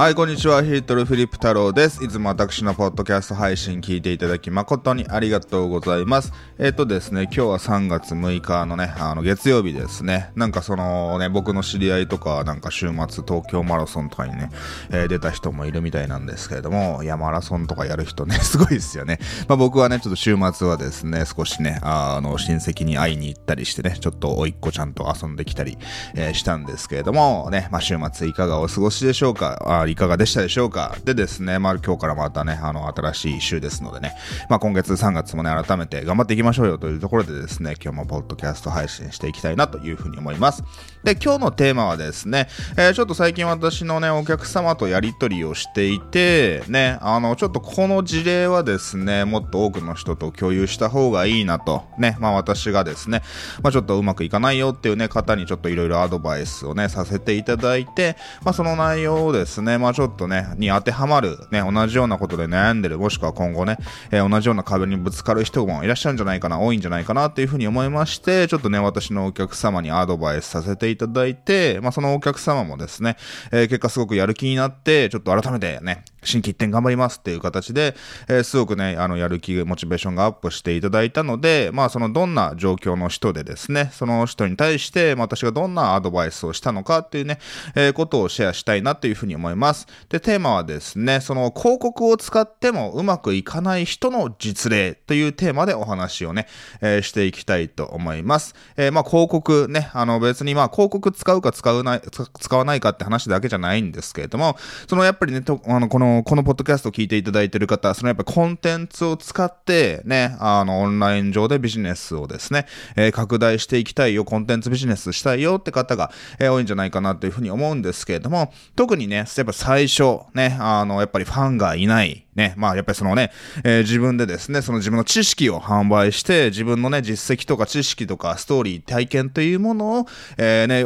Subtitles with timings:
[0.00, 0.62] はい、こんにちは。
[0.62, 2.02] ヒートルフリップ太郎です。
[2.02, 6.32] いつも私のポッドキャスト配信聞いていただき誠にありがとうございます。
[6.58, 10.32] えっ、とですね、今日は3月6日のね、あの月曜日ですね。
[10.36, 14.48] なんかそのね、僕の知り合いとか、なんか週末東京マラソンとかにね、
[14.88, 19.18] えー出た人もいるみたいなんですけれども、いや、マラソンとかやる人ね、 すごいですよね。
[19.48, 25.76] まあ僕はね、ちょっと週末はですね、少しね、あの、親戚に会いに行ったりしてね、ちょっとおいっ子ちゃんと遊んできたり、
[26.14, 29.58] えーしたんですけれども、ね、まあ週末いかがお過ごしでしょうか？
[29.90, 30.96] いかがでしたでしょうか？
[31.04, 34.14] でですね、まあ今日からまたね、あの、新しい週ですのでね、
[34.48, 40.62] まあ今月3月もね、改めて頑張っていきましょうよというところでですね、今日もポッドキャスト配信していきたいなというふうに思います。
[41.02, 53.22] で、今日のテーマはですね、えーちょっと最近私のね、お客様とやり取りをしていて、ね、あの、ちょっとこの事例はですね、もっと多くの人と共有した方がいいなと、ね、まあ私がですね、
[53.62, 63.78] まあちょっとうまくいかないよっていうね、方にちょっといろいろアドバイスをね、させていただいて、まあその内容をですね、まあちょっとね、に当てはまる、ね、同じようなことで悩んでる、もしくは今後ね、
[64.10, 73.16] えー同じような壁にぶつかる人もいらっしゃるんじゃないかな、多いんじゃないかなっていうふうに思いまして、ちょっとね、私のお客様にアドバイスさせていただいて、まあそのお客様もですね、
[73.50, 77.94] えー結果すごくやる気になって、ちょっと改めてね、新規一点頑張りますっていう形で、
[78.28, 87.38] えーすごくね、あの、やる気、モチベーションがアップしていただいたので、まあ、その、どんな状況の人でですね、その人に対して、まあ私がどんなアドバイスをしたのかっていうね、
[87.74, 89.86] えーことをシェアしたいなというふうに思います。
[90.08, 96.46] で、テーマはですね、その、広告を使ってもうまくいかない人の実例というテーマでお話をね、
[96.80, 98.54] えーしていきたいと思います。
[98.76, 104.56] えまあ、広告ね、あの、別にまあ、広告使うか使うない、使使わないかって話だけじゃないんですけれども、
[104.88, 112.66] そのやっぱりね、とあの、この、このポッドキャストを聞いていただいている方、そのやっぱコンテンツを使って、ね、あの、オンライン上でビジネスをですね、
[112.96, 123.30] えー拡大していきたいよ、コンテンツビジネスしたいよって方が、えー多いんじゃないかなというふうに思うんですけれども、特にね、やっぱ最初、ね、あの、やっぱりファンがいない、ね、まあやっぱりそのね、
[123.64, 130.06] えー自分でですね、その自分の知識を販売して、自分のね、実績とか知識とかストーリー、体験というものを、
[130.38, 130.84] えーね、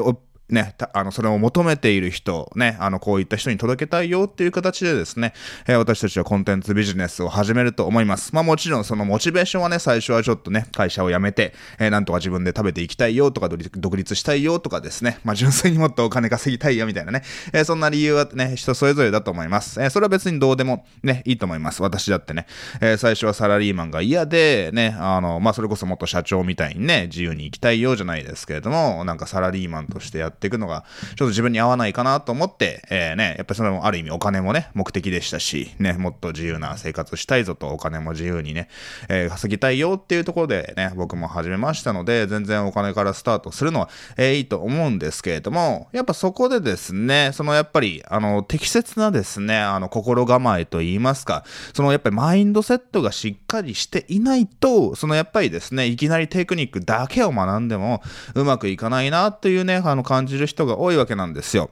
[0.50, 5.32] ね、あの、それを求めている人、ね、あの、こういった人に届けたいよっていう形でですね、
[5.66, 8.34] えー私たちはコンテンツビジネスを始めると思います。
[8.34, 17.22] まあもちろんそのモチベーションはね、最初はちょっとね、会社を辞めて、えーなんとか自分で食べていきたいよとか、独立したいよとかですね、まあ純粋にもっとお金稼ぎたいよみたいなね、
[17.52, 19.80] えーそんな理由はね、人それぞれだと思います。
[19.80, 21.82] えーそれは別にどうでもね、いいと思います。
[21.82, 22.46] 私だってね、
[22.80, 38.68] えー最初はサラリーマンが嫌で、ね、あの、まあそれこそもっと社長みたいにね、自由に生きたいようじゃないですけれども、なんかサラリーマンとしてやってっていくのが、ちょっと自分に合わないかなと思って、えーね、やっぱりそれもある意味お金もね、目的でしたし、ね、もっと自由な生活したいぞと、お金も自由にね、
[39.08, 58.02] えー稼ぎたいよっていうところでね、僕も始めましたので、全然お金からスタートするのは、えーいいと思うんですけれども、やっぱそこでですね、そのやっぱり、あの、適切なですね、あの、心構えといいますか、そのやっぱりマインドセットがしっかりしていないと、そのやっぱりですね、いきなりテクニックだけを学んでも、
[58.34, 61.70] うまくいかないなっていうね、あの、感じ感じる人が多いわけなんですよ。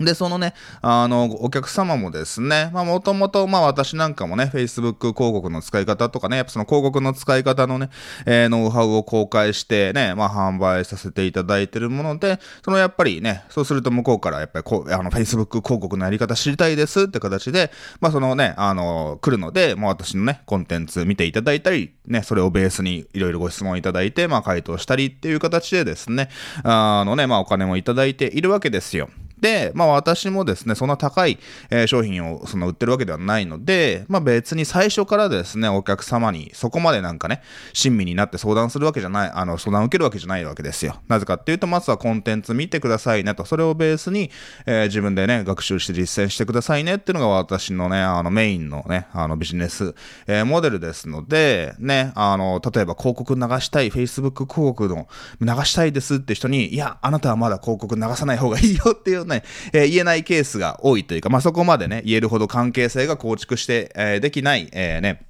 [0.00, 7.90] で、そのね、あの、お客様もですね、まあ、もともと、まあ、私なんかもね、Facebook 広告の使い方とかね、やっぱその広告の使い方のね、
[8.26, 17.70] えーノウハウを公開してね、まあ、販売させていただいてるもので、そのやっぱりね、そうすると向こうからやっぱりこう、あの、Facebook 広告のやり方知りたいですって形で、
[18.00, 26.28] まあ、そのね、あの、来るので、まあ、私のね、コンテンツ見ていただいたり、ね、それをベースにいろいろご質問いただいて、まあ、回答したりっていう形でですね、
[26.64, 29.08] あのね、まあ、お金もいただいているわけですよ。
[29.40, 31.38] で、まあ私もですね、そんな高い、
[31.70, 41.00] えー商品をその売ってるわけではないので、まあ別に最初からですね、お客様にそこまでなんかね、親身になって相談するわけじゃない、あの、相談を受けるわけじゃないわけですよ。
[41.08, 44.30] なぜかっていうと、まずはコンテンツ見てくださいねと、それをベースに、
[44.66, 49.94] えー自分でね、学習して実践してくださいねっていうのが私のね、あのメインのね、あのビジネス、
[50.26, 55.08] えーモデルですので、ね、あの、例えば広告流したい、Facebook 広告の
[55.40, 65.26] 流したいですって人に、いや、あなたはまだ広告流さない方がいいよっていうね、えー言えないケースが多いというか、まあ、そこまでね、言えるほど関係性が構築して、えーできない、えーね、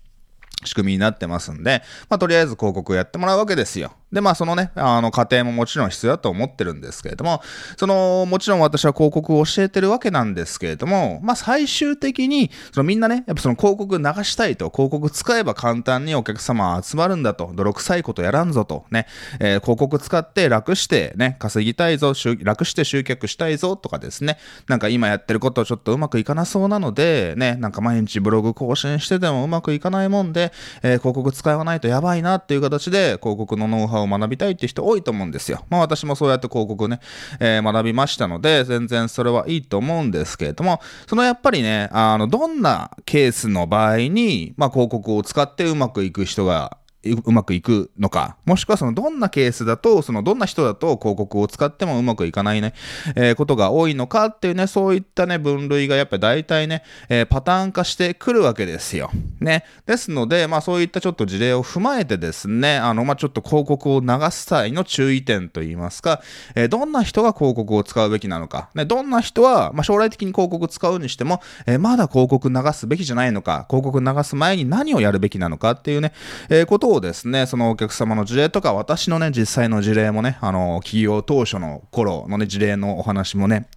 [0.65, 3.93] 仕組みになってますんで、まあ、とりあえず広告をやってもらうわけですよ。
[4.13, 7.43] で、まあ、そのね、あの、過程ももちろん必要だと思ってるんですけれども、
[7.77, 19.07] その、もちろん私は広告を教えてるわけなんですけれども、まあ、最終的に、そのみんなね、やっぱその広告流したいと、広告使えば簡単にお客様集まるんだと、泥臭いことやらんぞと、ね、
[19.41, 24.39] えー広告使って楽してね、稼ぎたいぞ、楽して集客したいぞとかですね、
[24.69, 30.53] なんか今やってることちょっとうまくいかなそうなので、ね、なんか毎日ブログ更新しててもうまくいかないもんで、
[30.83, 35.65] えー広告使わないとやばいなっていう形で、広告のノウハウハウを学びたいって人多いと思うんですよ。
[35.71, 37.01] まあ私もそうやって広告ね、
[37.41, 52.75] えー、学びましたので、全然それはいいと思うんですけれども、そのやっぱりね、あの、どんなケースの場合に、まあ広告を使ってうまくいく人がうまくいくのか、もしくはそのどんなケースだと、そのどんな人だと広告を使ってもうまくいかないね、
[53.15, 59.11] えー、ことが多いのかっていうね、そういったね、分類がやっぱり大体ね、えー、パターン化してくるわけですよ。
[59.41, 59.65] ね。
[59.87, 66.21] ですので、まあそういったちょっと事例を踏まえてですね、あの、まあちょっと広告を流す際の注意点といいますか、
[66.57, 76.13] えー、どんな人が広告を使うべきなのか、ね、どんな人は、まあ将来的に広告使うにしても、えー、まだ広告流すべきじゃないのか、広告流す前に何をやるべきなのかっていうね、
[76.49, 83.69] えー、ことそうですね、そのお客様の事例とか、私のね、実際の事例もね、あの、企業当初の頃のね、事例のお話もね、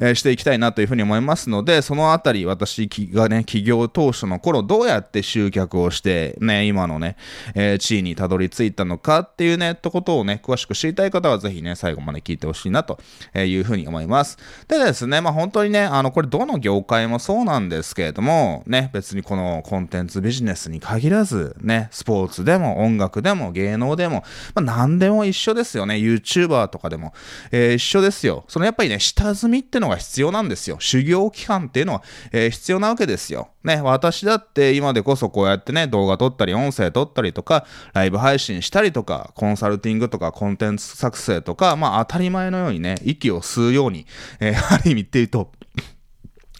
[0.00, 7.16] えー、していきたいなというふうに思いますので、そのあたり私がね、企業当初の頃どうやって集客をして、ね、今のね、
[7.54, 12.98] えー、地位にたどり着いたのかっていうね、ってことをね、詳しく知りたい方はぜひね、最後まで聞いてほしいなと
[13.34, 14.38] いうふうに思います。
[14.68, 24.24] でですね、まあ本当にね、あの、これどの業界もそうなんですけれども、ね、別にこのコンテンツビジネスに限らず、ね、スポーツでも音楽でも芸能でも、
[24.54, 25.94] まあ何でも一緒ですよね。
[25.96, 27.12] YouTuber とかでも、
[27.50, 28.44] えー、一緒ですよ。
[28.48, 30.76] そのやっぱりね、下積みってのが必要なんですよ。
[30.80, 32.02] 修行期間っていうのは、
[32.32, 33.48] えー、必要なわけですよ。
[33.64, 44.06] ね、私だって今でこそこうやってね、動画撮ったり、音声撮ったりとか、ライブ配信したりとか、コンサルティングとか、コンテンツ作成とか、まあ当たり前のようにね、息を吸うように、
[44.40, 45.52] えー、 ある意味っていうと、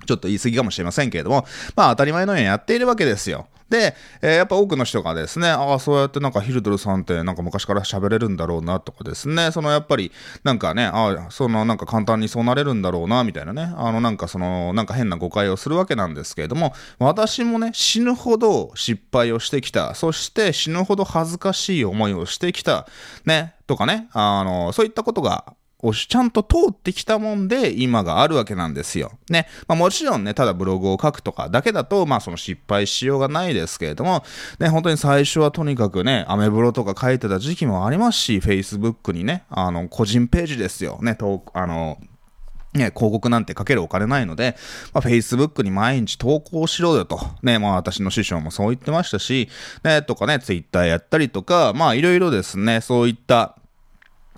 [0.07, 3.49] ちょっと言い過ぎかもしれませんけれども、まあ当たり前のようにやっているわけですよ。
[3.69, 10.13] で、えー、やっぱ多くの人がですね、ああ、そうやってなんかヒルドルさんってなんか昔から喋れるんだろうなとかですね、そのやっぱり
[10.45, 22.87] なんかね、ああ、そのなんか簡単にそうなれるんだろうなみたいなね、あのなんかそのなんか変な誤解をするわけなんですけれども、私もね、死ぬほど失敗をしてきた、そして死ぬほど恥ずかしい思いをしてきた、
[23.25, 25.55] ね、とかね、あの、そういったことが
[25.87, 29.13] をちゃんと通ってきたもんで今があるわけなんですよ。
[29.31, 29.49] ね。
[29.69, 34.25] まあ、もちろんね、ただブログを書くとかだけだと、まあその失敗しようがないですけれども、
[34.59, 40.99] ね、本当に最初はとにかくね、アメブロとか書いてた時期もありますし、Facebook にね、あの、個人ページですよ。
[41.03, 41.99] ね、とあの、
[42.77, 44.57] ね、広告なんてかけるお金ないので、
[44.93, 47.19] まあ、Facebook に毎日投稿しろよと。
[47.43, 49.49] ね、まあ私の師匠もそう言ってましたし、
[49.83, 53.57] ね、とかね、Twitter やったりとか、まあいろいろですね、そういった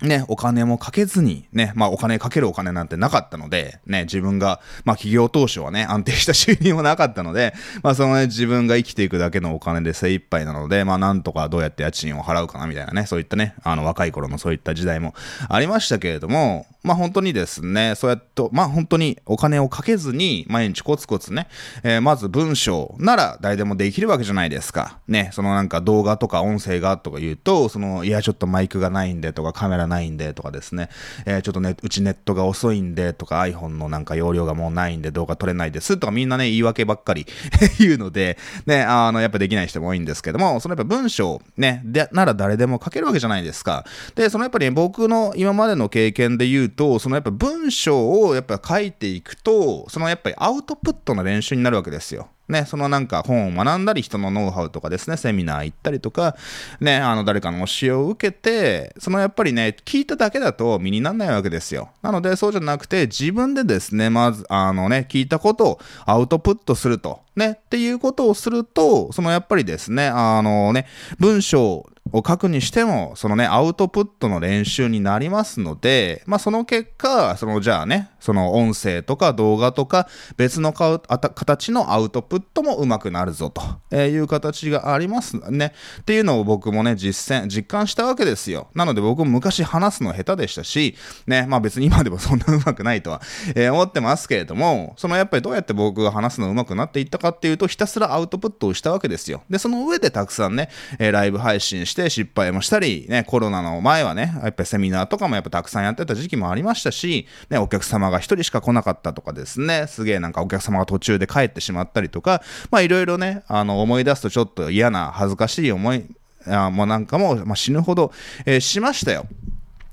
[0.01, 7.53] ね、お金もかけずに、ね、まあお金かけるお金なんてなかったので、ね、自分が、まあ企業当初はね、安定した収入もなかったので、
[7.83, 15.13] まあそのね、自分が生きていくだけのお金で精一杯なので、まあなんとかどうやって家賃を払うかなみたいなね、そういったね、あの若い頃のそういった時代も
[15.47, 21.47] ありましたけれども、まあ本当にですね、そうやって、まあ本当にお金をかけずに毎日コツコツね、
[21.83, 24.99] えー、まず文章なら誰でもできるわけじゃないですか。
[25.07, 30.89] ね、そのなんか動画とか音声がとか言うと、その、いやちょっとマイクがないんでとかカメラないんでとかですね、
[31.25, 37.25] えー、ちょっとね、うちネットが遅いんでとか iPhone のなんか容量がもうないんで動画撮れないですとかみんなね、言い訳ばっかり
[37.77, 43.85] 言うので、ね、あの、やっぱできない人も多いんですけども、そのやっぱ文章ね、で、なら誰でも書けるわけじゃないですか。
[44.15, 52.29] で、そのやっぱり、ね、僕の今までの経験で言うと、そのやっぱ文章をやっぱ書いていくと、そのやっぱりアウトプットの練習になるわけですよ。
[52.49, 56.35] ね、そのなんか本を学んだり、人のノウハウとかですね、セミナー行ったりとか、
[56.81, 61.91] ね、あの誰かの教えを受けて、そのやっぱりね、聞いただけだと身にならないわけですよ。
[62.01, 67.21] なので、そうじゃなくて、自分でですね、まず、あのね、聞いたことをアウトプットすると。
[67.35, 70.87] ね、っていうことをすると、そのやっぱりですね、あのね、
[71.19, 83.49] 文章を書くにしても、そのね、アウトプットの練習になりますので、まあその結果、そのじゃあね、その音声とか動画とか別の形のアウトプットもうまくなるぞ
[83.89, 85.73] という形がありますね。
[86.01, 88.67] っていうのを僕もね、実践、実感したわけですよ。
[88.75, 90.95] なので僕も昔話すの下手でしたし、
[91.27, 93.21] ね、まあ別に今でもそんなうまくないとは、
[93.55, 99.43] えー、思ってますけれども、そのやっぱりどうやって僕が話すのうまくなっていったかっていうと、ひたすらアウトプットをしたわけですよ。
[99.49, 116.05] で、その上でたくさんね、え、ライブ配信して失敗もしたり、ね、コロナの前はね、やっぱりセミナーとかもやっぱたくさんやってた時期もありましたし、ね、お客様が1人しか来なかったとかですね、すげえなんかお客様が途中で帰ってしまったりとか、まあいろいろね、あの思い出すとちょっと嫌な恥ずかしい思い、
[116.47, 118.13] あもうなんかも、まあ、死ぬほど、
[118.45, 119.25] えー、しましたよ。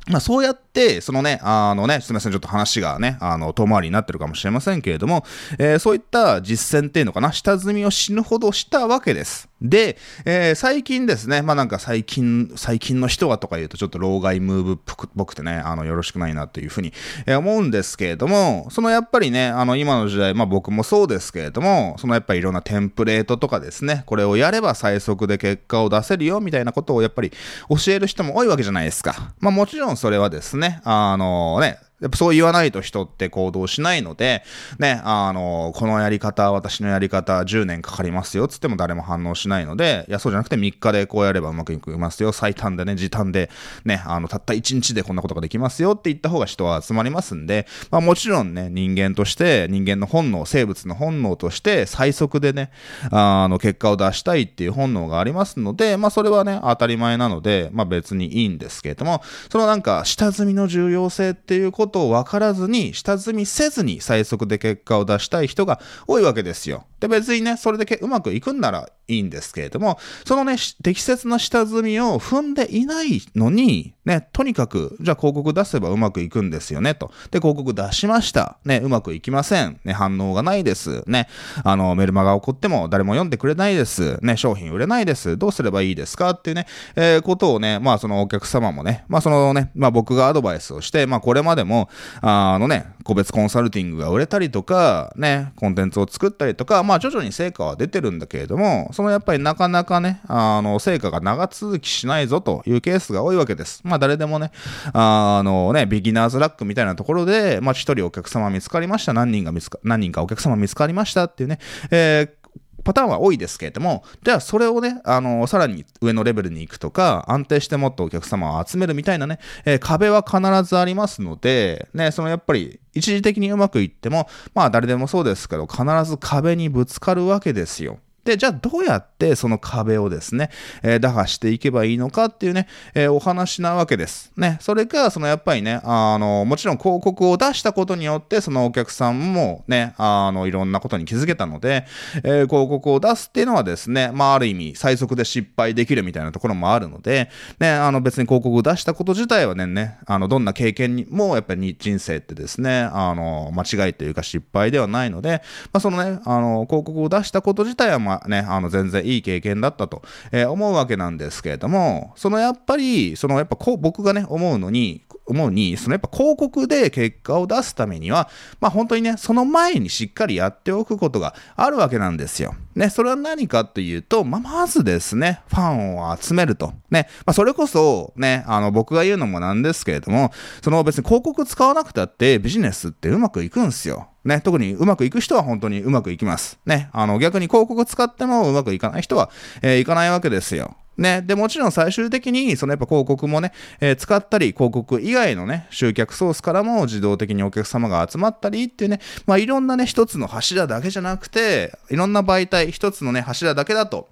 [0.08, 5.24] まあそうやって、そのね、あのね、すみません、ちょっと話がね、あの、遠回りになってるかもしれませんけれども、
[5.58, 9.48] えー、そういった実践っていうのかな、下積みを死ぬほどしたわけです。
[9.62, 9.96] で、
[10.26, 14.76] えー、最近ですね、まあなんか最近、最近の人はとか言うとちょっと老害ムーブっ
[15.16, 16.92] ぽくてね、あの、よろしくないなというふうに、
[17.26, 27.32] 思うんですけれども、そのやっぱりね、あの、今の時代、まあ僕もそうですけれども、そのやっぱりいろんなテンプレートとかですね、これをやれば最速で結果を出せるよみたいなことをやっぱり
[27.70, 29.32] 教える人も多いわけじゃないですか。
[29.40, 34.42] まあもちろんそれはですね、あのね、やっぱそう言わないと人って行動しないので、
[34.78, 43.50] ね、あの、このやり方、私のやり方、10年かかりますよ、つっても誰も反応しないので、いや、そうじゃなくて3日でこうやればうまくいきますよ、最短でね、時短で、
[43.86, 52.70] ね、あの、たった1日でこんなことができますよって言った方が人は集まりますんで、まあもちろんね、人間として、人間の本能、生物の本能として、最速でね、
[53.10, 66.84] あの、結果を出したいっていう本能がありますので、まあそれはね、当たり前なので、まあ別にいいんですけれども、そのなんか、下積みの重要性っていうことことを分からずに、下積みせずに最速で結果を出したい人が多いわけですよ。
[67.00, 77.12] で、別にね、それでうまくいくんならいいんですけれども、そのね、適切な下積みを踏んでいないのに、ね、とにかく、じゃあ広告出せばうまくいくんですよね、と。
[77.30, 78.58] で、広告出しました。
[78.64, 79.78] ね、うまくいきません。
[79.84, 81.02] ね、反応がないです。
[81.06, 81.28] ね、
[81.64, 84.18] あの、メルマガ起こっても誰も読んでくれないです。
[84.22, 85.36] ね、商品売れないです。
[85.36, 86.30] どうすればいいですか？
[86.30, 91.88] っていうね、えー、ことをね、まあそのお客様もね、まあそのね、まあ僕がアドバイスをして、まあこれまでも、
[92.20, 103.80] あのね、個別コンサルティングが売れたりとか、ね、コンテンツを作ったりとか、まあ徐々に成果は出てるんだけれども、そのやっぱりなかなかね、あの、成果が長続きしないぞというケースが多いわけです。
[103.84, 104.52] まあ誰でもね、
[104.92, 111.58] あのね、ビギナーズラックみたいなところで、まあ一人お客様見つかりました、何人が見つか、何人かお客様見つかりましたっていうね、
[111.90, 112.45] えー
[112.86, 127.98] パターンは多いですけれども、じゃあそれをね、あの、さらに上のレベルに行くとか、安定してもっとお客様を集めるみたいなね、えー、壁は必ずありますので、ね、そのやっぱり一時的にうまくいっても、まあ誰でもそうですけど、必ず壁にぶつかるわけですよ。
[128.26, 130.50] で、じゃあどうやってその壁をですね、
[130.82, 134.32] えー、打破していけばいいのかっていうね、えー、お話なわけです。
[134.36, 134.58] ね。
[134.60, 141.86] それが、そのやっぱりね、あの、もちろん広告を出したことによって、そのお客さんもね、あの、いろんなことに気づけたので、
[142.24, 147.30] えー、広告を出すっていうのはですね、まあ、ある意味、最速で失敗できるみたいなところもあるので、
[147.60, 155.42] ね、あの、別に広告を出したこと自体はね、ね、あの、どんな経験にも、やっぱり人生ってですね、あの、間違いというか失敗ではないので、
[155.72, 168.28] まあ、そのね、あの、広告を出したこと自体は、まあ、ね、あの全然いい経験だったと、え、思うわけなんですけれども、そのやっぱり、そのやっぱこう僕がね、思うのに、思うに、そのやっぱ広告で結果を出すためには、
[168.60, 172.54] まあ本当にね、その前にしっかりやっておくことがあるわけなんですよ。
[172.74, 176.74] ね、それは何かというと、まあ、まずですね、ファンを集めると。
[176.90, 180.30] ね、まあ、それこそ、ね、あの、僕が言うのもなんですけれども、
[180.62, 184.08] その別に広告使わなくたってビジネスってうまくいくんすよ。
[184.26, 186.58] ね、特にうまくいく人は本当にうまくいきます。
[186.66, 189.30] ね、あの、逆に広告使ってもうまくいかない人は、
[189.62, 190.76] えー、いかないわけですよ。
[190.98, 191.22] ね。
[191.22, 204.08] で、もちろん最終的に、そのやっぱ広告もね、えー、使ったり、広告以外のね、集客ソースからも自動的にお客様が集まったりっていうね、まあいろんなね、一つの柱だけじゃなくて、いろんな媒体、一つのね、柱だけだと、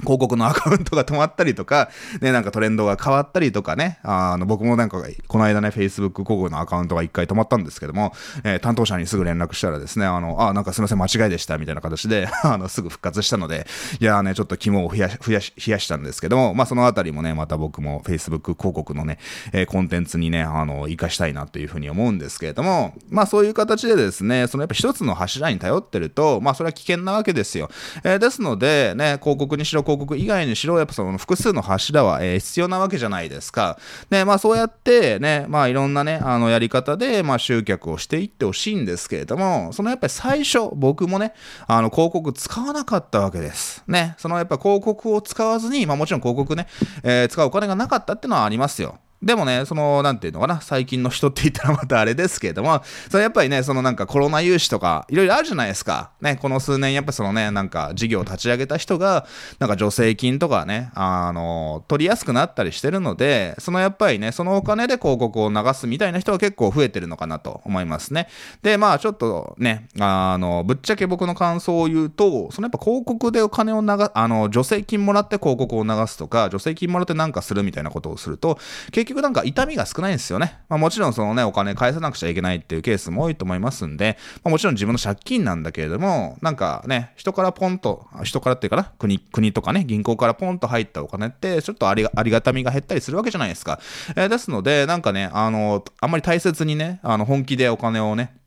[0.00, 1.90] 広告のアカウントが止まったりとか、
[2.20, 8.12] ね、なんかトレンドが変わったりとかね、あの、僕もなんか、この間ね、Facebook 広告のアカウントが一回止まったんですけども、
[8.44, 13.66] えー、担当者にすぐ連絡したらですね、あの、あ、なんかすいません、間違いでした、みたいな形で、 あの、すぐ復活したので、
[14.00, 19.18] いやね、ちょっと肝を増やし、増やし、冷やしたんですけども、まあ、そのあたりもね、また僕も Facebook 広告のね、
[19.52, 27.70] えー、コンテンツにね、あの、活かしたいなというふうに思うんですけれども、まあ、そういう形でですね、そのやっぱ一つの柱に頼ってると、まあ、それは危険なわけですよ。
[28.04, 33.78] えー、ですので、ね、広告にしろ、広告以外にしろ、やっぱその複数の柱は、えー、必要なわけじゃないですか。
[34.08, 41.34] で、まあそうやってね、まあいろんなね、あのやり方で、まあ集客をしていってほしいんですけれども、そのやっぱり最初、僕もね、
[41.66, 43.82] あの広告使わなかったわけです。
[43.88, 46.66] ね、そのやっぱ広告を使わずに、まあもちろん広告ね、
[47.02, 48.98] えー、使うお金がなかったっていうのはありますよ。
[49.22, 56.12] でもね、その、なんていうのかな、最近の人って言ったらまたあれですけれども、それやっぱりね、そのなんかコロナ融資とか、いろいろあるじゃないですか。
[56.22, 59.26] ね、この数年やっぱそのね、なんか事業を立ち上げた人が、
[59.58, 68.26] なんか助成金とかね、あの、取りやすくなったりしてるので、そのやっぱりね、そのお金で広告を流すみたいな人は結構増えてるのかなと思いますね。
[68.62, 78.58] で、まあちょっとね、あの、ぶっちゃけ僕の感想を言うと、そのやっぱ広告でお金を流、あの、助成金もらって広告を流すとか、助成金もらってなんかするみたいなことをすると、
[78.92, 80.60] 結局なんか痛みが少ないんですよね。
[80.68, 93.80] まあ、もちろんそのね、お金返さなくちゃいけないっていうケースも多いと思いますんで、まあ、もちろん自分の借金なんだけれども、なんかね、人からポンと、人からっていうかな、国、国とかね、銀行からポンと入ったお金って、ちょっとありありがたみが減ったりするわけじゃないですか。
[94.16, 98.39] えー、ですので、なんかね、あの、あんまり大切にね、あの、本気でお金をね、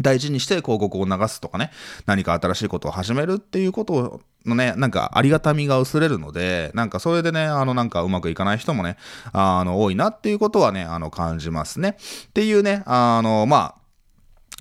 [0.00, 1.70] 大事にして広告を流すとかね、
[2.06, 8.96] 何か新しいことを始めるっていうことのね、なんかありがたみが薄れるので、なんかそれでね、あのなんかうまくいかない人もね、
[9.32, 11.96] あの多いなっていうことはね、あの感じますね。
[12.28, 13.79] っていうね、あの、まあ、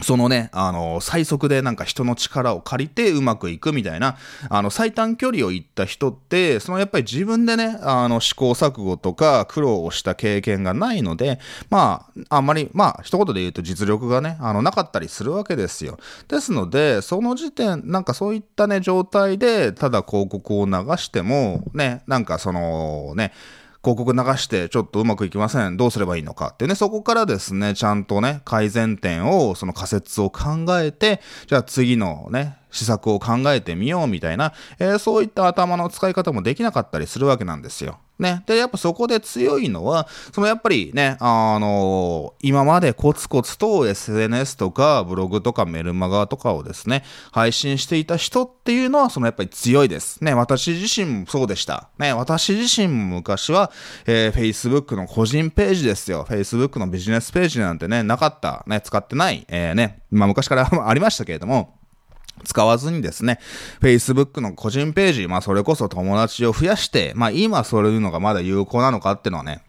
[0.01, 4.17] そのね、あの、最速でなんか人の力を借りてうまくいくみたいな、
[4.49, 11.39] あの、最短距離を行った人って、そのやっぱり自分でね、あの、試行錯誤とか苦労をした経験がないので、
[11.69, 15.97] まあ、あんまり、まあ、一言で言うと実力がね、あの、なかったりするわけですよ。
[16.27, 23.33] ですので、その時点、なんかそういったね、状態で、ただ広告を流しても、ね、なんかその、ね、
[23.83, 25.77] 広告流してちょっとうまくいきません。
[25.77, 37.99] どうすればいいのかってね、そこからですね、ちゃんとね、改善点を、その仮説を考えて、じゃあ次のね、施策を考えてみようみたいな、えー、そういった頭の使い方もできなかったりするわけなんですよ。
[38.19, 38.43] ね。
[38.45, 50.23] で、やっぱそこで強いのは、そのやっぱりね、あのー、今までコツコツと SNS とかブログとかメルマガとかをですね、配信していた人っていうのは、そのやっぱり強いです。
[50.23, 51.89] ね、私自身もそうでした。
[51.97, 53.71] ね、私自身も昔は、
[54.05, 56.25] えー、Facebook の個人ページですよ。
[56.29, 58.63] Facebook のビジネスページなんてね、なかった。
[58.67, 59.45] ね、使ってない。
[59.47, 61.78] えー、ね、まあ昔から ありましたけれども、
[62.43, 63.39] 使わずにですね、
[63.81, 69.63] Facebook の個人ページ、まあそれこそ友達を増やして、まあ今そういうのがまだ有効なのかっていうのはね、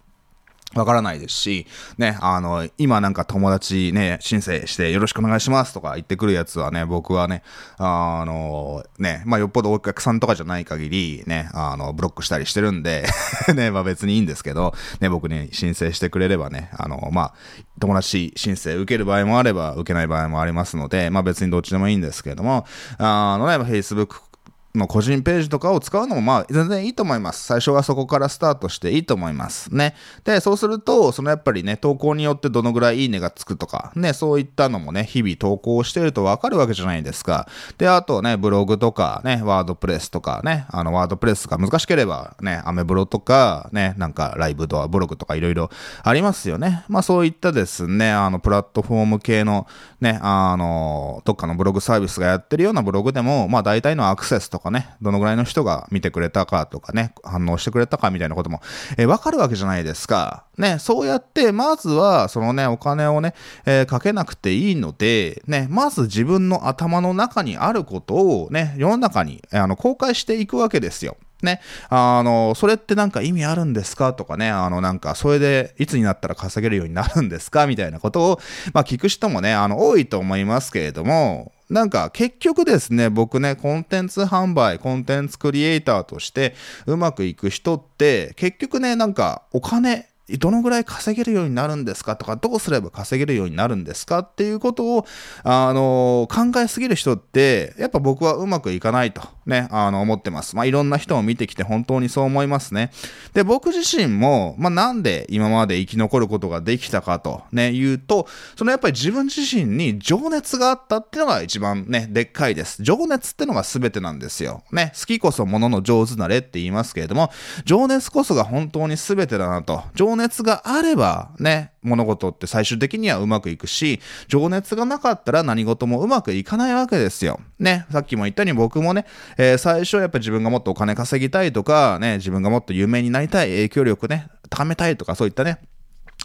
[0.75, 1.67] わからないですし、
[1.99, 7.43] ね、あの、今なんか友達ね、申請してよろしくお願いしますとか言ってくるやつはね、僕はね、
[7.77, 13.05] あの、ね、まあよっぽどお客さんとかじゃない限り、ね、あの、ブロックしたりしてるんで
[13.55, 17.35] ね、まあ別にいいんですけど、ね、僕に申請してくれればね、あの、まあ、
[17.81, 22.65] 友達申請受ける場合もあれば、受けない場合もありますので、まあ別にどっちでもいいんですけども、
[22.99, 24.30] あのね、Facebook
[24.75, 27.45] の個人ページとかを使うのもまあ全然いいと思います。
[27.45, 29.95] 最初はそこからスタートしていいと思いますね。
[30.25, 37.49] で、そうすると、そのやっぱりね、投稿によってどのぐらいいいねがつくとか、ね、そういったのもね、日々投稿してるとわかるわけじゃないですか。
[37.79, 45.71] で、あとね、ブログとかね、ワードプレスとかね、あの、ワードプレスが難しければね、アメブロとかね、なんかライブドア、ブログとかいろいろ
[46.03, 46.85] ありますよね。
[46.89, 49.67] まあそういったですね、あの、プラットフォーム系の
[50.01, 58.61] ね、あの、どっかのブログサービスがやってるようなブログでも、まあ大体のアクセスとかかね、どのぐらいの人が見てくれたかとかね、反応してくれたかみたいなことも、
[58.97, 60.45] えー、わかるわけじゃないですか。
[60.59, 63.35] ね、そうやって、まずは、そのね、お金をね、
[63.67, 71.17] えー、かけなくていいので、ね、まず自分の頭の中にあることをね、世の中に、あの、公開していくわけですよ。
[71.43, 78.41] ね、あの、それってなんか意味あるんですかとかね、あの、なんか、それでいつになったら稼げるようになるんですかみたいなことを、
[78.73, 86.55] まあ、聞く人もね、あの、多いと思いますけれども、なんか結局ですね、僕ね、コンテンツ販売、コンテンツクリエイターとして
[86.87, 95.07] うまくいく人って、結局ね、なんかお金、どのぐらい稼げるようになるんですかとか、どうすれば稼げるようになるんですかっていうことを、
[95.43, 100.57] あの考えすぎる人って、やっぱ僕はうまくいかないとね、あの、思ってます。
[100.57, 102.91] まあ、いろんな人を見てきて本当にそう思いますね。
[103.35, 112.83] で、僕自身も、まあ、なんで今まで生き残ることができたかとね、言うと、そのやっぱり自分自身に情熱があったっていうのが一番ね、でっかいです。
[112.83, 114.63] 情熱ってのが全てなんですよ。
[114.73, 117.31] ね、好きこそものの上手なれって言いますけれども、
[117.65, 119.83] 情熱こそが本当に全てだなと。
[119.95, 127.41] 情熱があれば、ね、物事って最終的にはうまくいくし、情熱がなかったら何事もうまくいかないわけですよ。
[127.59, 129.07] ね、さっきも言ったように僕もね、
[129.37, 135.59] えー、最初やっぱ自分がもっとお金稼ぎたいとか、ね、自分がもっと有名になりたい、影響力ね、高めたいとかそういったね、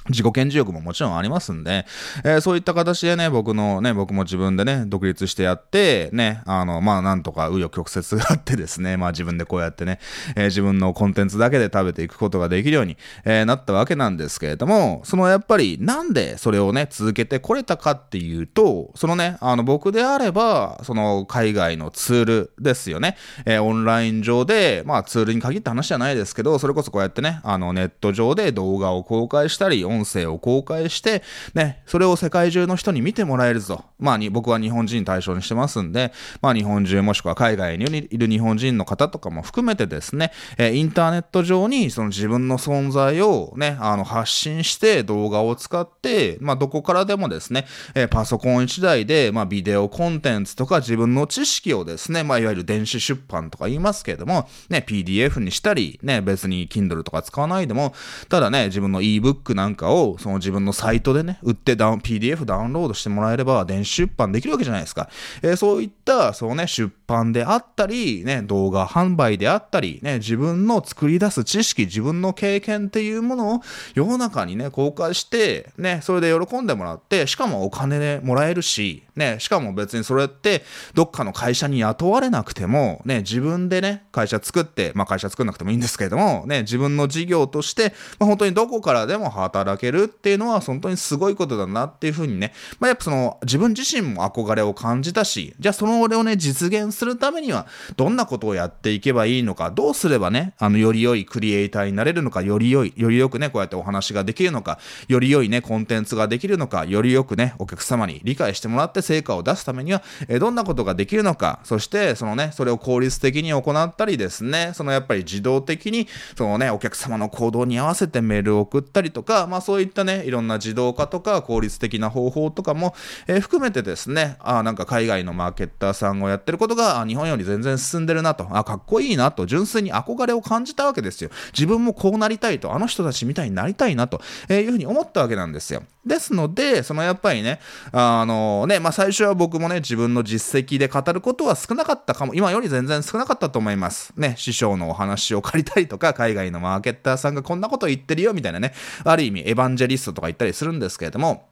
[0.10, 1.86] 自己顕示欲ももちろんありますんで、
[2.24, 10.00] えー、そういった形でね、僕のね、僕も自分でね、独立してやって、ね、あの、まあ、なんとか紆余曲折があってですね、まあ自分でこうやってね、
[10.36, 33.86] えー、自分のコンテンツだけで食べていくことができるように、えー、なったわけなんですけれども、そのやっぱりなんでそれをね、続けてこれたかっていうと、そのね、あの僕であれば、その海外のツールですよね、えオンライン上で、まあツールに限った話じゃないですけど、それこそこうやってね、あのネット上で動画を公開したり、音声を公開して、ね、それを世界中の人に見てもらえるぞ。
[34.00, 57.94] まあに、僕は日本人対象にしてますんで、まあ日本中もしくは海外にいる日本人の方とかも含めてですね、えインターネット上にその自分の存在をね、あの発信して動画を使って、まあどこからでもですね、えパソコン1台で、まあビデオコンテンツとか自分の知識をですね、まあいわゆる電子出版とか言いますけれども、ね、PDF にしたり、ね、別に Kindle とか使わないでも、
[58.30, 65.10] ただね、自分の ebook なんかかをその自分のサイトでね、売ってダウン、PDF ダウンロードしてもらえれば電子出版できるわけじゃないですか。
[65.44, 73.62] えー、そういった、そのね、出版であったり、ね、動画販売であったり、ね、自分の作り出す知識、自分の経験っていうものを
[73.94, 116.08] 世の中にね、公開して、ね、それで喜んでもらって、しかもお金でもらえるし、ね、しかも別にそれって、どっかの会社に雇われなくても、ね、自分でね、会社作って、まあ会社作んなくてもいいんですけれども、ね、自分の事業として、まあ本当にどこからでも働けるっていうのは本当にすごいことだなっていうふうにね、まあやっぱその自分自身も憧れを感じたし、じゃあその俺をね、実現するためには、どんなことをやっていけばいいのか、どうすればね、あの、より良いクリエイターになれるのか、より良い、よりよくね、こうやってお話ができるのか、より良いね、コンテンツができるのか、よりよくね、お客様に理解してもらって成果を出すためには、えどんなことができるのか、そして、そのね、それを効率的に行ったりですね、そのやっぱり自動的に、
[116.38, 122.94] そのね、お客様の行動に合わせてメールを送ったりとか、まあそういったね、いろんな自動化とか効率的な方法とかも、
[123.26, 131.32] えー、含めてですね、あなんか海外のマーケッターさんをやってることが、日本より全然進んでるなと、あ、かっこいいなと、純粋に憧れを感じたわけですよ。
[131.52, 135.82] 自分もこうなりたいと、あの人たちみたいになりたいなと、え、いうふうに思ったわけなんですよ。
[136.06, 137.60] ですので、そのやっぱりね、
[137.92, 144.14] あのね、まあ最初は僕もね、自分の実績で語ることは少なかったかも、今より全然少なかったと思います。
[144.16, 151.50] ね、師匠のお話を借りたりとか、海外のマーケッターさんがこんなこと言ってるよみたいなね、ある意味エヴァンジェリストとか言ったりするんですけれども、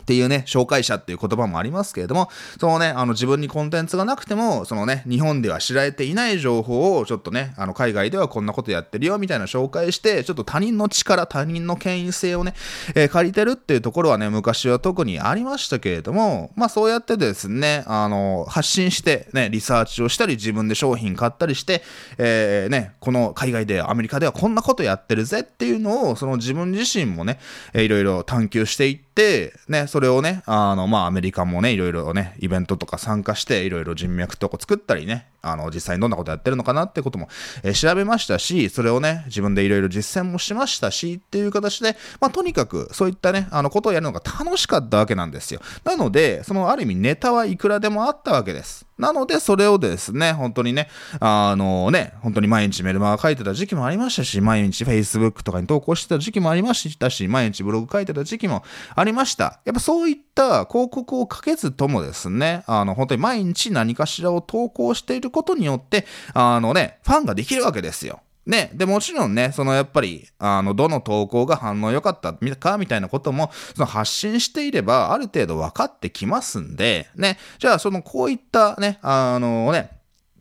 [0.00, 12.54] っていうね、紹介者っていう言葉もありますけれども、そのね、あの自分にコンテンツがなくても、そのね、日本では知られていない情報をちょっとね、あの海外ではこんなことやってるよみたいな紹介して、ちょっと他人の力、他人の権威性をね、
[12.94, 21.82] えー、借りてるっていうところはね、昔は特にありましたけれども、まあそうやってですね、あの、発信してね、リサーチをしたり、自分で商品買ったりして、
[22.18, 27.38] えー、ね、この海外で、アメリカではこんなことやってるぜっていうのを、その自分自身もね、
[27.72, 37.28] えー、いろいろ探求していって、ね、それをね、あの、まあ、アメリカもね、いろいろね、イベントとか参加して、いろいろ人脈とか作ったりね、あの、実際にどんなことやってるのかなってことも、
[37.64, 45.60] えー、調べましたし、それをね、自分でいろいろ実践もしましたし、っていう形で、まあ、とにかく、そういったね、あの、ことをやるのが楽しかったわけなんですよ。
[45.84, 48.86] なので、その、ある意味、ネタはいくらでもあったわけです。
[49.00, 58.62] なので、それをですね、本当にね、あのね、本当に毎日メルマガ書いてた時期もありましたし、毎日 Facebook とかに投稿してた時期もありましたし、毎日ブログ書いてた時期も
[58.94, 59.60] ありました。
[59.64, 68.20] やっぱそういった広告をかけずともですね、あの、本当に毎日何かしらを投稿していることによって、あのね、ファンができるわけですよ。
[68.50, 79.92] ね、で、もちろんね、そのやっぱり、あの、どの投稿が反応良かったかみたいなことも、その発信していれば、ある程度分かってきますんで、ね、じゃあ、その、こういったね、あのね、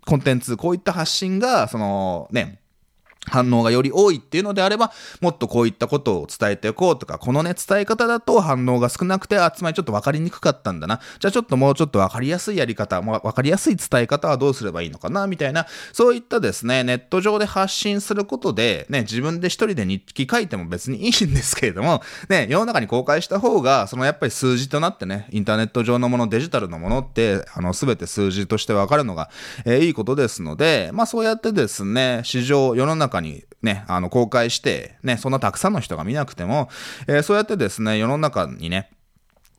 [0.08, 2.60] コンテンツ、こういった発信が、そのね、
[3.30, 11.00] 反応がより多いっていうのであれば、もっとこういったことを伝えていこうとか、このね、伝え方だと反応が少なくて、あ、つまりちょっと分かりにくかったんだな。
[11.20, 29.30] じゃあちょっともうちょっと分かりやすいやり方、分かりやすい伝え方はどうすればいいのかな、みたいな、そういったですね、ネット上で発信することで、ね、自分で一人で日記書いても別にいいんですけれども、ね、世の中に公開した方が、そのやっぱり数字となってね、インターネット上のもの、デジタルのものって、あの、すべて数字として分かるのが、
[29.66, 36.70] えー、いいことですので、まあそうやってですね、市場、世の中にね、あの、公開して、ね、そんなたくさんの人が見なくても、
[37.08, 38.92] えー、そうやってですね、世の中にね、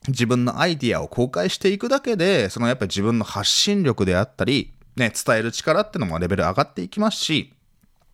[0.07, 7.53] 自分のアイディアを公開していくだけで、そのやっぱり自分の発信力であったり、ね、伝える力ってのもレベル上がっていきますし、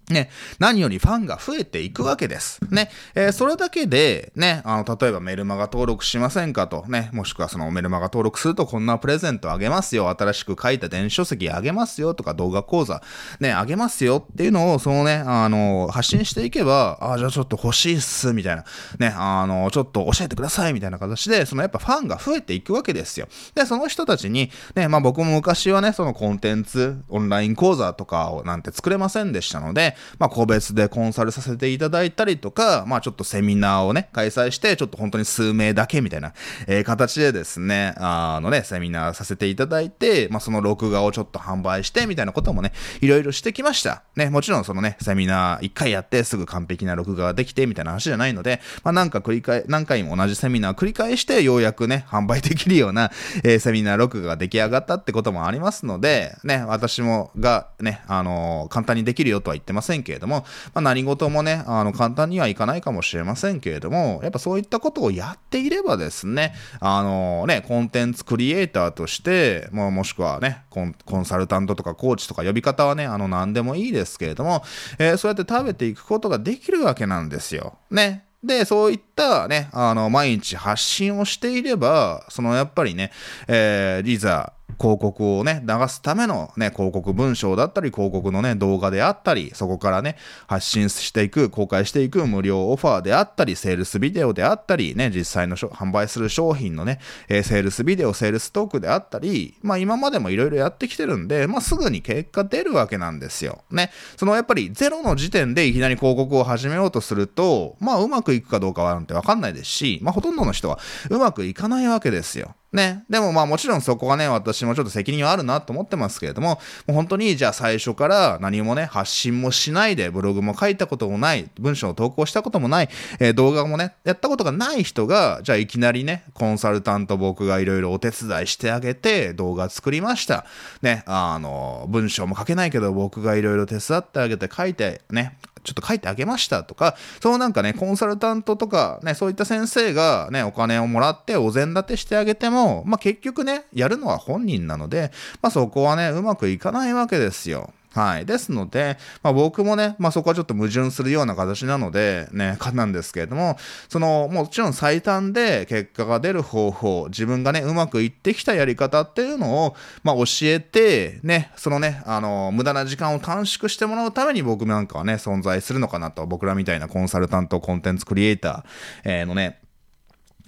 [0.09, 2.59] ね、何よりファンが増えていくわけです。
[2.71, 13.01] ね、えー、それだけで、ね、あの、例えばメルマガ登録しませんかと、ね、もしくはそのメルマガ登録するとこんなプレゼントあげますよ、新しく書いた電子書籍あげますよとか動画講座、
[13.41, 18.63] ね、あげますよっていうのを、そのね、あの、発信していけば、あ、じゃあちょっと欲しいっす、みたいな、
[18.99, 23.27] ね、あの、ちょっと教えてください、みたいな形で、そのやっぱファンが増えていくわけですよ。
[23.55, 36.33] で、その人たちに、ね、まあ僕も昔はね、そのコンテンツ、オンライン講座とかをなんて作れませんでしたので、まあ、個別でコンサルさせていただいたりとか、まあ、ちょっとセミナーをね、開催して、ちょっと本当に数名だけみたいな、
[36.67, 44.03] えー、形でですね、あのね、セミナーさせていただいて、まあ、その録画をちょっと販売して、みたいなこともね、いろいろしてきました。
[44.15, 53.11] ね、もちろんそのね、セミナー一回やってすぐ完璧な録画ができて、みたいな話じゃないので、まあ、なんか繰り返、何回も同じセミナー繰り返して、ようやくね、販売できるような、
[53.43, 74.63] えー、セミナー録画が出来上がったってこともありますので、ね、私もがね、あのー、簡単にできるよとは言ってますせんけれども、まあ、何事もね、あの、簡単にはいかないかもしれませんけれども、やっぱそういったことをやっていればですね、あのね、コンテンツクリエイターとして、ももしくはねコン、コンサルタントとかコーチとか呼び方はね、あの、何でもいいですけれども、
[74.99, 77.77] えー、そうやって食べていくことができるわけなんですよ。
[77.89, 78.25] ね。
[78.43, 83.11] で、そういったね、あの、毎日発信をしていれば、そのやっぱりね、
[83.47, 103.63] えー、いざ、広告をね、流すためのね、広告文章だったり、広告のね、動画であったり、そこからね、発信していく、公開していく無料オファーであったり、セールスビデオであったり、ね、実際の販売する商品のね、えー、セールスビデオ、セールストークであったり、まあ今までもいろいろやってきてるんで、まあすぐに結果出るわけなんですよ。
[103.71, 103.91] ね。
[104.15, 112.55] そのやっぱりゼロの時点でいきなり広告を始めようとすると、まあうまくいくかどうかはなんてわかんないですし、まあほとんどの人はうまくいかないわけですよ。
[112.73, 113.05] ね。
[113.09, 130.45] でもまあもちろんそこはね、私もちょっと責任はあるなと思ってますけれども、もう本当にじゃあ最初から何もね、発信もしないで、ブログも書いたこともない、文章を投稿したこともない、えー、動画もね、やったことがない人が、じゃあいきなりね、コンサルタント僕がいろいろお手伝いしてあげて、動画作りました。
[130.81, 147.73] ね、あの、文章も書けないけど僕がいろいろ手伝ってあげて書いてね、ちょっと書いてあげましたとか、そうなんかね、コンサルタントとか、ね、そういった先生がね、お金をもらってお膳立てしてあげても、まあ結局ね、やるのは本人なので、まあそこはね、うまくいかないわけですよ。
[147.97, 148.27] はい。
[148.27, 153.57] ですので、まあ僕もね、まあそこはちょっと矛盾するような形なので、ね、かなんですけれども、
[153.89, 169.57] その、もちろん最短で結果が出る方法、自分がね、うまくいってきたやり方っていうのを、まあ教えて、ね、そのね、あの、無駄な時間を短縮してもらうために僕なんかはね、存在するのかなと、僕らみたいなコンサルタント、コンテンツクリエイター、のね、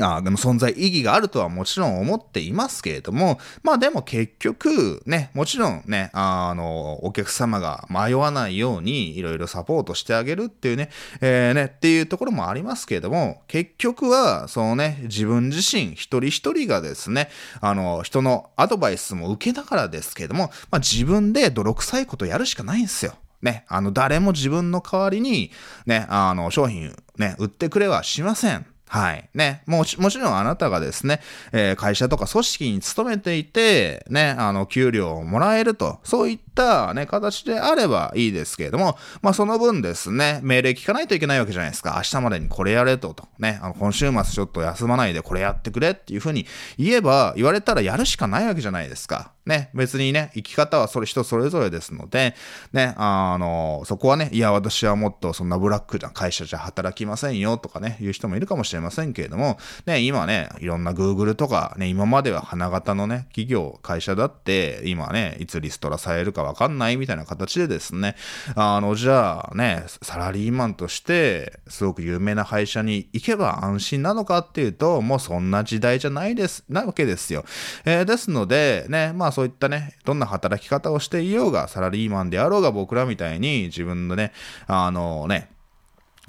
[0.02, 23.16] あでも存在意義があるとはもちろん思っていますけれども、まあでも結局、ね、もちろんね、あの、お客様が迷わないようにいろいろサポートしてあげるっていうね、えー、ね、っていうところもありますけれども、結局は、そのね、自分自身一人一人がですね、あの、人のアドバイスも受けながらですけれども、まあ自分で泥臭いことやるしかないんですよ。
[23.42, 25.52] ね、あの、誰も自分の代わりに、
[25.86, 28.66] ね、あの、商品、ね、売ってくれはしません。
[28.92, 29.30] はい。
[29.36, 29.62] ね。
[29.68, 31.22] もち、もちろんあなたがですね、
[31.52, 41.94] えー、会社とか組織に勤めていて、ね、あの、給料をもらえると、そういったね、形であればいいですけれども、まあ、その分ですね、命令聞かないといけないわけじゃないですか。
[41.98, 43.28] 明日までにこれやれと、と。
[43.38, 46.48] ね、あの、今週末ちょっと休まないでこれやってくれっていうふうに
[46.80, 49.34] 言えば、言われたらやるしかないわけじゃないですか。
[49.50, 52.36] ね、別にね、生き方はそれ人それぞれですので、
[52.72, 68.16] ね、あの、そこはね、いや、私はもっとそんなブラックな会社じゃ働きませんよとかね、言う人もいるかもしれませんけれども、ね、今ね、いろんな Google とか、ね、今までは花形のね、企業、会社だって、今ね、いつリストラされるかわかんないみたいな形でですね、
[68.56, 77.46] あの、じゃあね、サラリーマンとして、すごく有名な会社に行けば安心なのかっていうと、もうそんな時代じゃないです、なわけですよ。
[77.86, 84.32] えー、ですので、ね、まあそういったね、どんな働き方をしていようが、サラリーマンであろうが僕らみたいに自分のね、
[84.68, 85.50] あのね、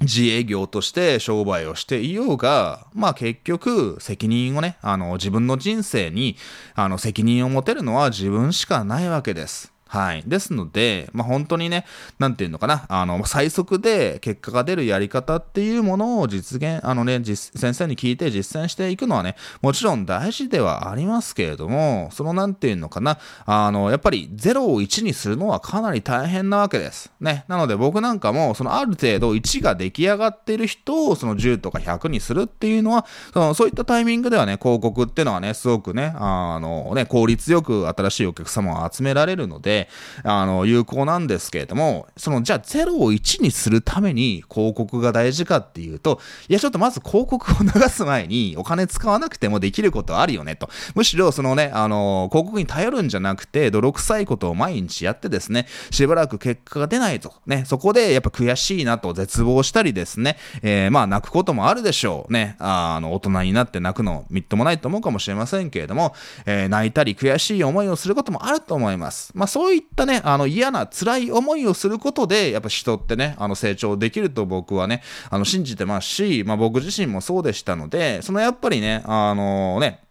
[0.01, 6.37] 自営業として商売をしていようが、まあ結局責任をね、あの自分の人生に
[6.75, 9.71] あの責任を持てるのは自分しかないわけです。
[9.91, 10.23] はい。
[10.25, 11.85] ですので、まあ、本当にね、
[12.17, 27.11] なんていうのかな、あの、最速で結果が出るやり方っていうものを実現、あのね、実先生に聞いて実践していくのはね、もちろん大事ではありますけれども、そのなんていうのかな、あの、やっぱり0を1にするのはかなり大変なわけです。
[27.19, 27.43] ね。
[27.49, 39.80] なので僕なんかも、そのある程度1が出来上がっている人をその10とか100にするっていうのは、そのそういったタイミングではね、広告っていうのはね、すごくね、あのね、効率よく新しいお客様を集められるので、
[40.23, 50.69] あの、有効なんですけれども、その、じゃあ0を1にするために広告が大事かっていうと、いや、ちょっとまず広告を流す前にお金使わなくてもできることあるよねと。
[50.95, 57.33] むしろ、そのね、あの、広告に頼るんじゃなくて、泥臭いことを毎日やってですね、しばらく結果が出ないと。
[57.45, 62.33] ね、そこでやっぱ悔しいなと絶望したりですね、えー、まあ泣くこともあるでしょう。
[62.33, 66.13] ね、あの、大人になって泣くのみっともないと思うかもしれませんけれども、
[66.45, 69.31] えー、泣いたり悔しい思いをすることもあると思います。
[69.35, 80.03] まあそういったね、あの嫌な辛い思いをすることで、やっぱ人ってね、あの成長できると僕はね、あの信じてますし、まあ僕自身もそうでしたので、そのやっぱりね、あのね、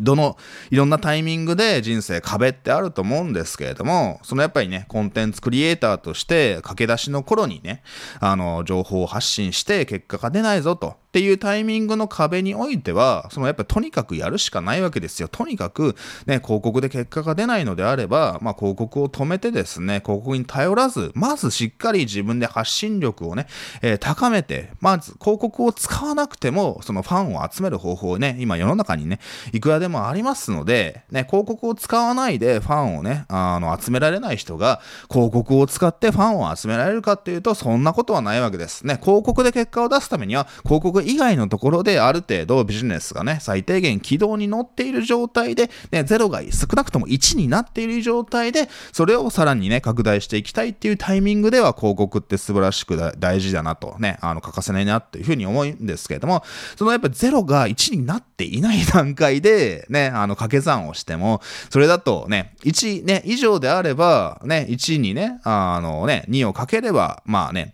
[0.00, 0.36] どの、
[0.70, 7.82] いろんなタイミングで人生壁ってあると思うんですけれども、そのやっぱりね、コンテンツクリエイターとして駆け出しの頃にね、
[8.20, 11.01] あの、情報を発信して結果が出ないぞと。
[11.12, 15.28] っていうタイミングの壁においては、そのやっぱとにかくやるしかないわけですよ。
[15.28, 15.94] とにかく
[16.24, 23.46] ね、広告で結果が出ないのであれば、まあ広告を止めてですね、広告に頼らず、まずしっかり自分で発信力をね、
[23.82, 29.20] えー、高めて、まず広告を使わなくても、そのファンを集める方法をね、今世の中にね、
[29.52, 38.86] いくらでもありますので、ね、広告を使わないでファンをね、あの、集められない人が、広告を使ってファンを集められるかっていうと、そんなことはないわけです。
[38.86, 56.42] ね、広告で結果を出すためには、広告以外のところである程度ビジネスがね、最低限軌道に乗っている状態で、ね、0が少なくとも1になっている状態で、それをさらにね、拡大していきたいっていうタイミングでは、広告って素晴らしく大事だなとね、あの、欠かせないなっていうふうに思うんですけれども、
[56.76, 67.72] そのやっぱ0が1になっていない段階で、ね、あの、掛け算をしても、それだとね、1ね、以上であれば、ね、1にね、あのね、2をかければ、まあね、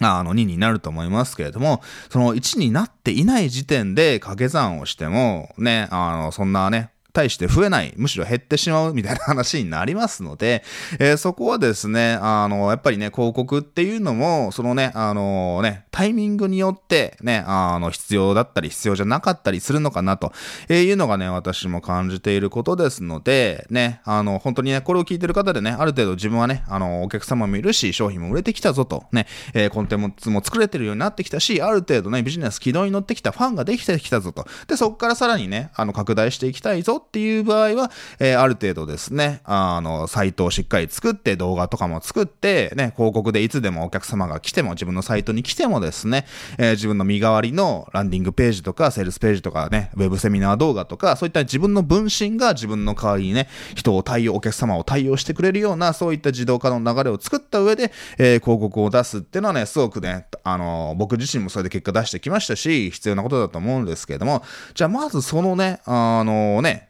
[0.00, 10.62] あの2になると思いますけれども、その1になっていない時点で掛け算をしても、ね、あの、そんなね、対して増えない、むしろ減ってしまうみたいな話になりますので、
[10.98, 20.32] えー、そこはですね、あの、やっぱりね、広告っていうのも、そのね、あのね、タイミングによってね、あの、必要だったり必要じゃなかったりするのかなと
[20.68, 34.46] いうのがね、私も感じていることですので、ね、あの、本当にね、これを聞いてる方でね、ある程度自分はね、あの、お客様もいるし、商品も売れてきたぞと、ね、えー、コンテンツも作れてるようになってきたし、ある程度ね、ビジネス軌道に乗ってきたファンができてきたぞと。
[34.66, 46.26] で、そこからさらにね、あの、拡大していきたいぞっていう場合は、えー、ある程度ですね、あの、サイトをしっかり作って動画とかも作って、ね、広告でいつでもお客様が来ても、自分のサイトに来てもですね、
[46.58, 64.42] えー、自分の身代わりのランディングページとか、セールスページとかね、ウェブセミナー動画とか、そういった自分の分身が自分の代わりにね、人を対応、お客様を対応してくれるような、そういった自動化の流れを作った上で、えー、広告を出すっていうのはね、すごくね、あの、僕自身もそれで結果出してきましたし、必要なことだと思うんですけれども、
[64.74, 66.87] じゃあまずそのね、あのね、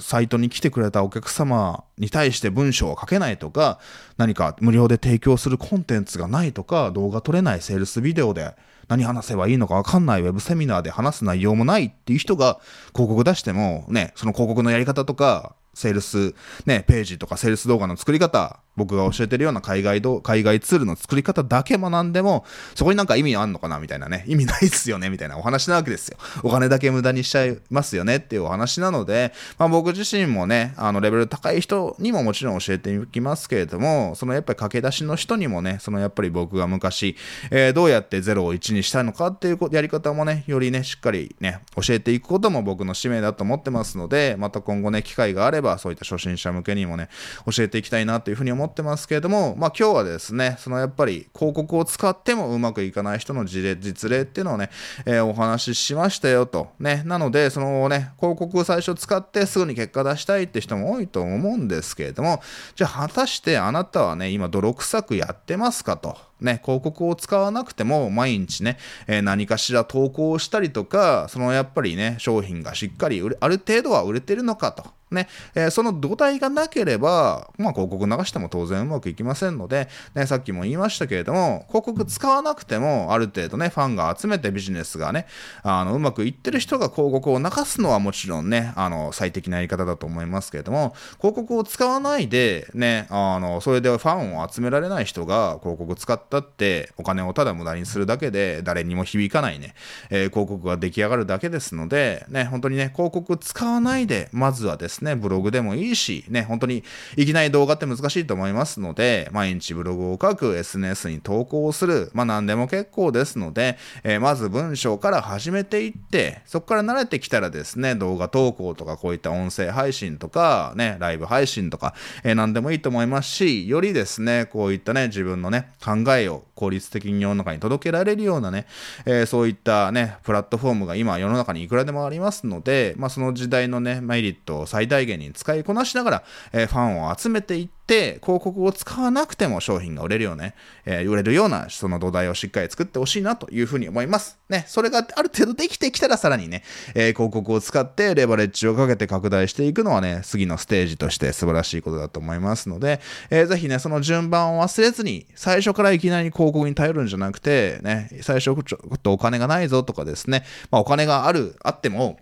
[0.00, 3.78] サイトに来てくれたお客様に対して文章を書けないとか、
[4.16, 8.54] 何か無料で提供するコンテンツがないとか、動画撮れないセールスビデオで
[8.88, 12.60] 何話せばいいのかわかんないウェブセミナーで話す内容もないっていう人が
[12.92, 16.34] 広告出しても、ね、その広告のやり方とか、セールス、
[16.66, 24.24] ね、ページとかセールス動画の作り方、僕が教えてるような海外ど、海外ツールの作り方だけ学んでも、そこになんか意味あんのかなみたいなね。
[24.26, 26.16] 意味ないっすよねみたいなお話なわけですよ。
[26.42, 37.16] お金だけ無駄にしちゃいますよねっていうお話なので、まあ僕自身もね、あのレベル高い人にももちろん教えていきますけれども、そのやっぱり駆け出しの人にもね、そのやっぱり僕が昔、
[37.50, 47.08] えー、どうやって0を1にしたのかっていうやり方もね、よりね、しっかりね、教えていくことも僕の使命だと思ってますので、また今後ね、機会があれば、そういった初心者向けにもね、
[47.50, 54.70] 教えていきたいなというふうに思ってますけれども、まあ今日はですね、そのやっぱり広告を使ってもうまくいかない人の事例、実例っていうのをね、
[55.06, 56.72] えー、お話ししましたよと。
[56.78, 62.42] ね、なので、そのね、広告を最初使ってすぐに結果出したいって人も多いと思うんですけれども、
[62.74, 66.31] じゃあ果たしてあなたはね、今泥臭くやってますかと。
[66.42, 74.84] ね、広告を使わなくても毎日ね、えー、何かしら投稿したりとか、そのやっぱりね、商品がしっかりある程度は売れてるのかと。
[75.12, 85.26] ね、えー、その土台がなければ、まあ広告流しても当然うまくいきませんので、ね、さっきも言いましたけれども、広告使わなくても、ある程度ね、ファンが集めてビジネスがね、
[85.62, 99.74] あの、うまくいってる人が広告を流すのはもちろんね、あの、最適なやり方だと思いますけれども、広告を使わないで、ね、あの、それでファンを集められない人が広告使ってたって、お金をただ無駄にするだけで、誰にも響かないね、
[100.10, 106.84] えー、広告が出来上がるだけですので、ね、本当にね、広告使わないで、まずはですね、ですね、ブログでもいいし、ね、本当に
[107.16, 128.66] いきなり動画って難しいと思いますので、毎日ブログを書く、SNS に投稿する、まあ何でも結構ですので、えー、まず文章から始めていって、そこから慣れてきたらですね、動画投稿とかこういった音声配信とか、ね、ライブ配信とか、えー、何でもいいと思いますし、よりですね、こういったね、自分のね、考えを効率的に世の中に届けられるようなね、
[129.04, 140.54] えー、そういったね、プラットフォームが今世の中にいくらでもありますので、まあその時代のね、メリットを最大限に使いこなしながら、えー、ファンを集めていってって、広告を使わなくても商品が売れるよね、
[140.86, 144.38] えー、売れるようなその土台をしっかり作ってほしいなというふうに思います。
[144.48, 146.62] ね、それがある程度できてきたらさらにね、
[146.94, 162.18] えー、広告を使ってレバレッジをかけて拡大していくのはね、次のステージとして素晴らしいことだと思いますので、えー、ぜひね、その順番を忘れずに、最初からいきなり広告に頼るんじゃなくて、ね、最初ちょっとお金がないぞとかですね、まあお金がある、あっても、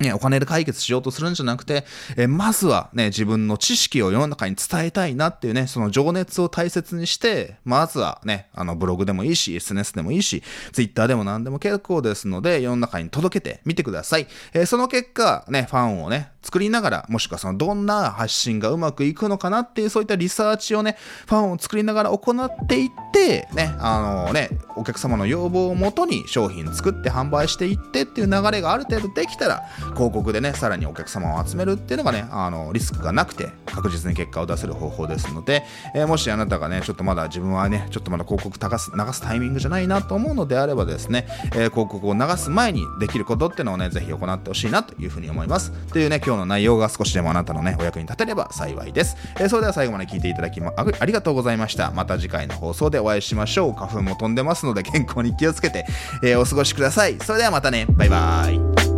[0.00, 1.84] ね、お金で解決しようとするんじゃなくて、
[2.16, 14.28] え、まずはね、自分の知識を世の中に伝えたいなっていうね、その情熱を大切にして、まずはね、あの、ブログでもいいし、SNS でもいいし、Twitter でも何でも結構ですので、世の中に届けてみてください。
[14.52, 20.96] えー、その結果、ね、ファンをね、作りながら、もしくはその、どんな発信がうまくいくのかなっていう、そういったリサーチをね、
[21.26, 45.72] ファンを作りながら行っていって、ね、あのね、お客様の要望をもとに商品作って販売していってっていう流れがある程度できたら、広告でね、さらにお客様を集めるっていうのがね、あの、リスクがなくて確実に結果を出せる方法ですので、えー、もしあなたがね、ちょっとまだ自分はね、ちょっとまだ広告流す流すタイミングじゃないなと思うのであればですね、えー、広告を流す前にできることっていうのをね、ぜひ行ってほしいなというふうに思います。
[45.92, 49.16] というね、今日の内容が少しでもあなたのね、お役に立てれば幸いです。
[49.40, 51.90] えー、それでは最後まで聞いていただきま、ありがとうございました。
[51.92, 53.72] また次回の放送でお会いしましょう。
[53.72, 55.86] 花粉も飛んでますので健康に気をつけて、
[56.22, 57.16] えー、お過ごしください。
[57.18, 58.97] それではまたね、バイバーイ。